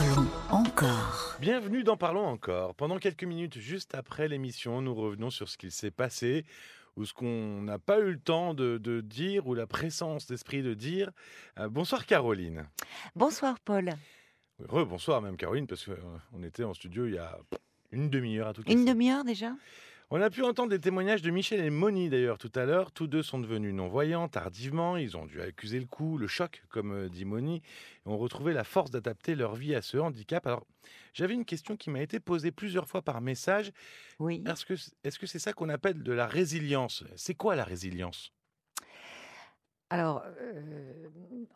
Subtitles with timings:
[0.00, 1.36] Parlons encore.
[1.42, 2.74] Bienvenue dans Parlons encore.
[2.74, 6.46] Pendant quelques minutes, juste après l'émission, nous revenons sur ce qu'il s'est passé
[6.96, 10.62] ou ce qu'on n'a pas eu le temps de, de dire ou la présence d'esprit
[10.62, 11.10] de dire.
[11.58, 12.66] Euh, bonsoir Caroline.
[13.14, 13.90] Bonsoir Paul.
[14.70, 17.38] Re, bonsoir même Caroline, parce qu'on était en studio il y a
[17.92, 18.84] une demi-heure à tout Une casser.
[18.94, 19.52] demi-heure déjà?
[20.12, 22.90] On a pu entendre des témoignages de Michel et Moni d'ailleurs tout à l'heure.
[22.90, 24.96] Tous deux sont devenus non-voyants tardivement.
[24.96, 28.52] Ils ont dû accuser le coup, le choc, comme euh, dit Moni, et ont retrouvé
[28.52, 30.44] la force d'adapter leur vie à ce handicap.
[30.48, 30.66] Alors,
[31.14, 33.70] j'avais une question qui m'a été posée plusieurs fois par message.
[34.18, 34.42] Oui.
[34.48, 37.04] Est-ce que est-ce que c'est ça qu'on appelle de la résilience?
[37.14, 38.32] C'est quoi la résilience?
[39.92, 40.62] Alors, euh,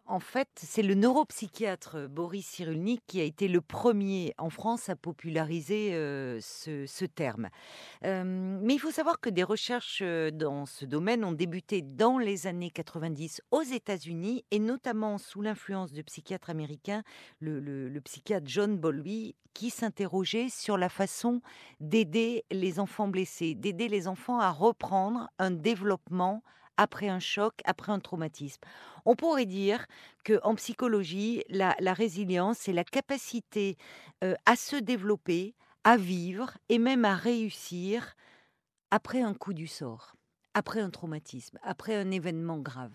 [0.07, 4.97] en fait, c'est le neuropsychiatre Boris Cyrulnik qui a été le premier en France à
[4.97, 7.49] populariser euh, ce, terme.
[8.05, 12.49] Euh, mais il faut savoir que des recherches dans ce domaine ont débuté dans les
[12.49, 17.05] années 90 aux États-Unis et notamment sous l'influence de psychiatres américains,
[17.41, 21.41] le psychiatre John Bowlby, qui s'interrogeait sur la façon
[21.79, 26.43] d'aider les enfants blessés, d'aider les enfants à reprendre un développement
[26.77, 28.61] après un choc, après un traumatisme.
[29.05, 29.87] On pourrait dire
[30.25, 33.77] que en psychologie, la, résilience, c'est la capacité
[34.23, 38.15] euh, à se développer, à vivre et même à réussir
[38.91, 40.15] après un coup du sort,
[40.55, 42.95] après un traumatisme, après un événement grave.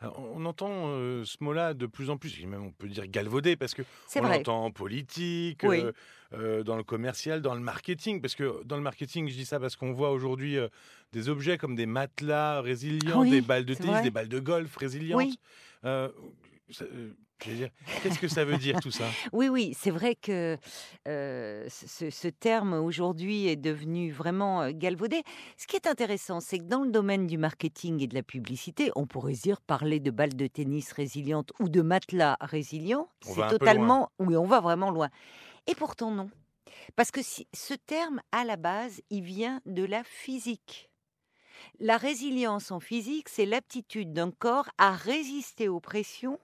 [0.00, 3.56] Alors, on entend euh, ce mot-là de plus en plus, même on peut dire galvaudé,
[3.56, 3.82] parce que
[4.16, 5.80] on l'entend en politique, Oui.
[5.80, 5.92] euh,
[6.34, 8.20] euh, dans le commercial, dans le marketing.
[8.20, 10.56] Parce que dans le marketing, je dis ça parce qu'on voit aujourd'hui
[11.12, 14.02] des objets comme des matelas résiliants, Oui, des balles de tennis, vrai.
[14.02, 15.18] des balles de golf résilientes.
[15.18, 15.38] Oui.
[16.70, 16.84] Ça-
[18.02, 19.04] Qu'est-ce que ça veut dire tout ça?
[19.32, 20.56] Oui, oui, c'est vrai que
[21.08, 25.22] euh, ce, ce terme aujourd'hui est devenu vraiment euh, galvaudé.
[25.56, 28.90] Ce qui est intéressant, c'est que dans le domaine du marketing et de la publicité,
[28.96, 33.48] on pourrait dire parler de balles de tennis résilientes ou de matelas résilients, On c'est
[33.48, 35.08] totalement, oui, on va vraiment loin.
[35.66, 36.30] Et pourtant non,
[36.96, 40.90] parce que si, ce terme à la base, il vient de la physique.
[41.80, 46.38] La résilience en physique, c'est l'aptitude d'un corps à résister aux pressions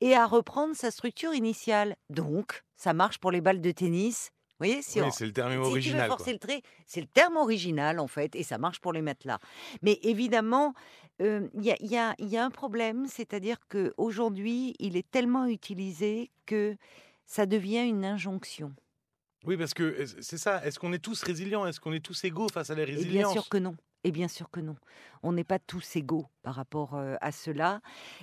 [0.00, 1.96] et à reprendre sa structure initiale.
[2.10, 4.30] Donc, ça marche pour les balles de tennis.
[4.58, 6.08] Vous voyez, si Oui, on- c'est le terme si original.
[6.08, 9.38] forcer le trait, c'est le terme original en fait, et ça marche pour les matelas.
[9.82, 10.74] Mais évidemment,
[11.20, 16.30] euh, il y, a, y y un problème, c'est-à-dire que aujourd'hui, il est tellement utilisé
[16.46, 16.76] que
[17.26, 18.74] ça devient une injonction.
[19.44, 20.64] Oui, parce que euh, c'est ça.
[20.66, 21.66] Est-ce qu'on est tous résilients?
[21.66, 23.32] Est-ce qu'on est tous égaux face à la Et bien résilience?
[23.32, 23.76] sûr que non.
[24.06, 24.76] Et bien sûr que non.
[25.24, 27.80] On n'est pas tous égaux par rapport à cela.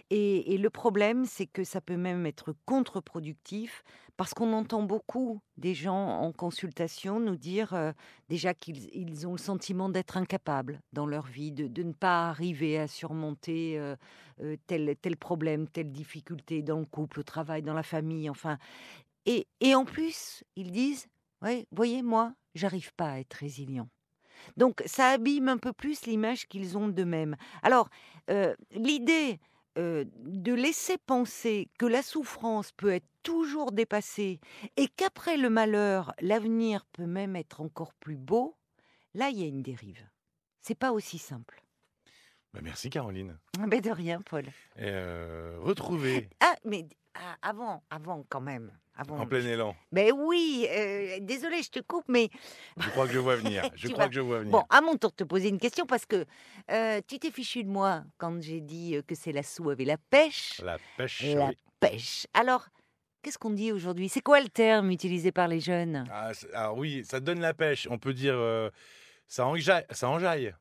[0.09, 3.83] Et, le problème, c'est que ça peut même être contre-productif
[4.15, 7.93] parce qu'on entend beaucoup des gens en consultation nous dire
[8.29, 12.79] déjà qu'ils ils ont le sentiment d'être incapables dans leur vie, de, ne pas arriver
[12.79, 13.77] à surmonter
[14.67, 18.57] tel, tel problème, telle difficulté dans le couple, au travail, dans la famille, enfin.
[19.25, 21.07] Et, en plus, ils disent,
[21.41, 23.89] ouais, voyez, moi, j'arrive pas à être résilient.
[24.57, 27.35] Donc, ça abîme un peu plus l'image qu'ils ont d'eux-mêmes.
[27.61, 27.89] Alors,
[28.29, 29.39] euh, l'idée
[29.77, 34.39] euh, de laisser penser que la souffrance peut être toujours dépassée
[34.77, 38.55] et qu'après le malheur, l'avenir peut même être encore plus beau,
[39.15, 40.07] là, il y a une dérive.
[40.61, 41.63] C'est pas aussi simple.
[42.53, 43.37] Bah, merci Caroline.
[43.67, 44.45] Mais de rien, Paul.
[44.79, 46.95] Euh, retrouver Ah, mais ah,
[47.41, 48.71] avant, avant quand même.
[48.95, 49.75] Avant, en plein élan.
[49.91, 52.29] Mais oui, euh, désolé, je te coupe, mais
[52.77, 53.63] Je crois que je vois venir.
[53.75, 54.51] Je crois vas- que je vois venir.
[54.51, 56.25] Bon, à mon tour de te poser une question parce que
[56.69, 59.87] euh, tu t'es fichu de moi quand j'ai dit euh, que c'est la soue avec
[59.87, 60.61] la pêche.
[60.63, 61.23] La pêche.
[61.33, 61.57] La oui.
[61.79, 62.27] pêche.
[62.35, 62.67] Alors,
[63.23, 64.09] qu'est-ce qu'on dit aujourd'hui?
[64.09, 66.05] C'est quoi le terme utilisé par les jeunes?
[66.11, 67.87] Ah, alors oui, ça donne la pêche.
[67.89, 68.69] On peut dire euh,
[69.27, 69.85] ça enjaille.
[69.89, 70.53] Ça enjaille.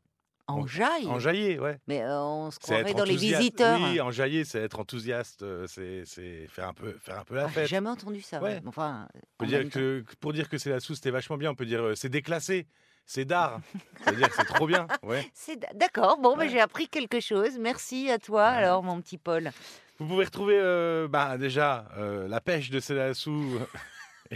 [0.53, 1.79] Enjaille Enjailler, ouais.
[1.87, 3.79] Mais euh, on se croirait dans les visiteurs.
[3.81, 5.43] Oui, enjailler, c'est être enthousiaste.
[5.43, 7.69] euh, C'est faire un peu, faire un peu la Ah, j'ai fête.
[7.69, 8.41] jamais entendu ça.
[8.43, 8.61] Ouais.
[8.67, 11.51] Enfin, On en peut dire que, pour dire que c'est la sauce, c'était vachement bien.
[11.51, 12.67] On peut dire euh, c'est déclassé,
[13.07, 13.61] c'est d'art.
[14.05, 14.87] C'est-à-dire que c'est trop bien.
[15.03, 15.25] Ouais.
[15.75, 16.19] D'accord.
[16.19, 16.49] Bon, ben, Ouais.
[16.49, 17.59] j'ai appris quelque chose.
[17.59, 18.57] Merci à toi, Ouais.
[18.59, 19.51] alors, mon petit Paul.
[19.99, 23.59] Vous pouvez retrouver euh, bah, déjà euh, la pêche de Célassou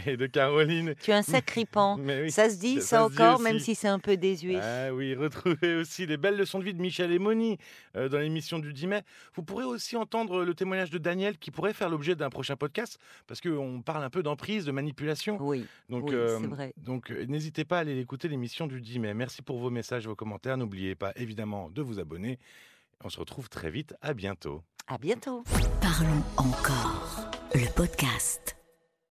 [0.05, 0.93] et de Caroline.
[1.01, 1.97] Tu es un sacripant.
[1.99, 2.31] Mais oui.
[2.31, 4.59] Ça se dit, ça ça, se dit encore, même si c'est un peu désuet.
[4.61, 7.57] Ah oui, retrouvez aussi les belles leçons de vie de Michel et Moni
[7.95, 9.01] euh, dans l'émission du 10 mai.
[9.35, 12.99] Vous pourrez aussi entendre le témoignage de Daniel qui pourrait faire l'objet d'un prochain podcast
[13.27, 15.37] parce qu'on parle un peu d'emprise, de manipulation.
[15.41, 15.65] Oui.
[15.89, 16.73] Donc, Oui, euh, c'est vrai.
[16.77, 19.13] donc euh, n'hésitez pas à aller écouter l'émission du 10 mai.
[19.13, 20.57] Merci pour vos messages, vos commentaires.
[20.57, 22.39] N'oubliez pas évidemment de vous abonner.
[23.03, 23.93] On se retrouve très vite.
[24.01, 24.63] À bientôt.
[24.87, 25.43] À bientôt.
[25.81, 27.29] Parlons encore.
[27.53, 28.56] Le podcast.